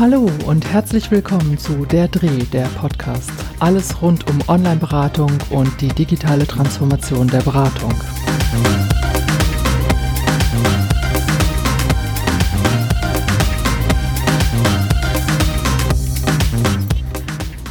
[0.00, 3.30] Hallo und herzlich willkommen zu Der Dreh, der Podcast.
[3.58, 7.92] Alles rund um Online-Beratung und die digitale Transformation der Beratung.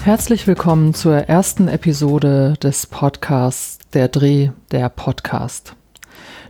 [0.03, 5.73] Herzlich willkommen zur ersten Episode des Podcasts Der Dreh, der Podcast.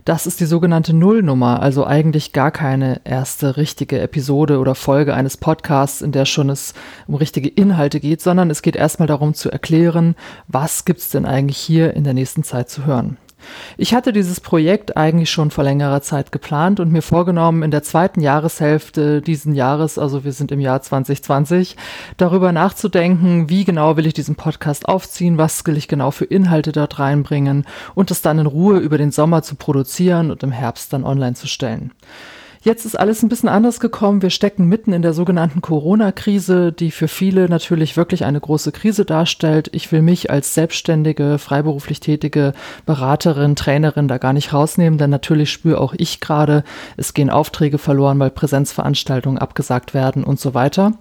[0.04, 5.36] Das ist die sogenannte Nullnummer, also eigentlich gar keine erste richtige Episode oder Folge eines
[5.36, 6.74] Podcasts, in der schon es
[7.06, 10.14] um richtige Inhalte geht, sondern es geht erstmal darum zu erklären,
[10.48, 13.18] was gibt's denn eigentlich hier in der nächsten Zeit zu hören.
[13.76, 17.82] Ich hatte dieses Projekt eigentlich schon vor längerer Zeit geplant und mir vorgenommen, in der
[17.82, 21.76] zweiten Jahreshälfte diesen Jahres, also wir sind im Jahr 2020,
[22.16, 26.72] darüber nachzudenken, wie genau will ich diesen Podcast aufziehen, was will ich genau für Inhalte
[26.72, 30.92] dort reinbringen und es dann in Ruhe über den Sommer zu produzieren und im Herbst
[30.92, 31.92] dann online zu stellen.
[32.62, 34.20] Jetzt ist alles ein bisschen anders gekommen.
[34.20, 39.06] Wir stecken mitten in der sogenannten Corona-Krise, die für viele natürlich wirklich eine große Krise
[39.06, 39.70] darstellt.
[39.72, 42.52] Ich will mich als selbstständige, freiberuflich tätige
[42.84, 46.62] Beraterin, Trainerin da gar nicht rausnehmen, denn natürlich spüre auch ich gerade,
[46.98, 50.92] es gehen Aufträge verloren, weil Präsenzveranstaltungen abgesagt werden und so weiter.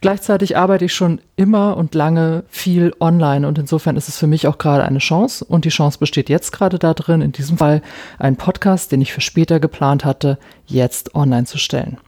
[0.00, 4.46] Gleichzeitig arbeite ich schon immer und lange viel online und insofern ist es für mich
[4.46, 7.82] auch gerade eine Chance und die Chance besteht jetzt gerade da drin, in diesem Fall
[8.20, 11.98] einen Podcast, den ich für später geplant hatte, jetzt online zu stellen.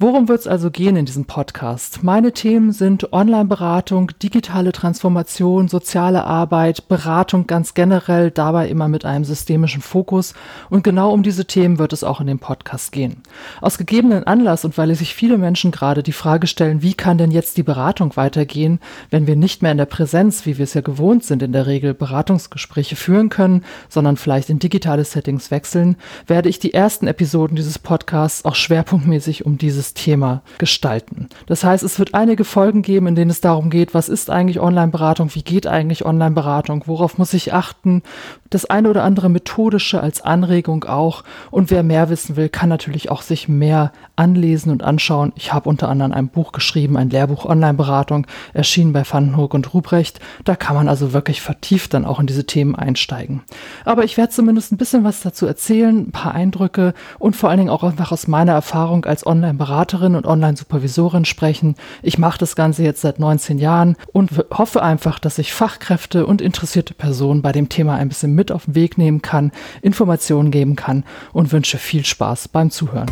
[0.00, 2.04] Worum wird es also gehen in diesem Podcast?
[2.04, 9.24] Meine Themen sind Online-Beratung, digitale Transformation, soziale Arbeit, Beratung ganz generell, dabei immer mit einem
[9.24, 10.34] systemischen Fokus.
[10.70, 13.24] Und genau um diese Themen wird es auch in dem Podcast gehen.
[13.60, 17.32] Aus gegebenen Anlass und weil sich viele Menschen gerade die Frage stellen, wie kann denn
[17.32, 18.78] jetzt die Beratung weitergehen,
[19.10, 21.66] wenn wir nicht mehr in der Präsenz, wie wir es ja gewohnt sind, in der
[21.66, 25.96] Regel Beratungsgespräche führen können, sondern vielleicht in digitale Settings wechseln,
[26.28, 31.28] werde ich die ersten Episoden dieses Podcasts auch schwerpunktmäßig um dieses Thema gestalten.
[31.46, 34.60] Das heißt, es wird einige Folgen geben, in denen es darum geht, was ist eigentlich
[34.60, 38.02] Online-Beratung, wie geht eigentlich Online-Beratung, worauf muss ich achten,
[38.50, 41.24] das eine oder andere methodische als Anregung auch.
[41.50, 45.32] Und wer mehr wissen will, kann natürlich auch sich mehr anlesen und anschauen.
[45.36, 50.20] Ich habe unter anderem ein Buch geschrieben, ein Lehrbuch Online-Beratung, erschienen bei Vandenhoek und Ruprecht.
[50.44, 53.42] Da kann man also wirklich vertieft dann auch in diese Themen einsteigen.
[53.84, 57.58] Aber ich werde zumindest ein bisschen was dazu erzählen, ein paar Eindrücke und vor allen
[57.58, 61.74] Dingen auch einfach aus meiner Erfahrung als Online-Berater Beraterin und Online-Supervisorin sprechen.
[62.02, 66.42] Ich mache das Ganze jetzt seit 19 Jahren und hoffe einfach, dass ich Fachkräfte und
[66.42, 69.52] interessierte Personen bei dem Thema ein bisschen mit auf den Weg nehmen kann,
[69.82, 73.10] Informationen geben kann und wünsche viel Spaß beim Zuhören.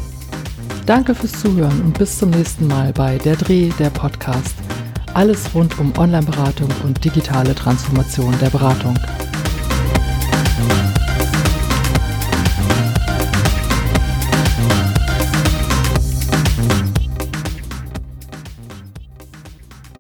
[0.87, 4.55] Danke fürs Zuhören und bis zum nächsten Mal bei Der Dreh, der Podcast.
[5.15, 8.99] Alles rund um Online-Beratung und digitale Transformation der Beratung.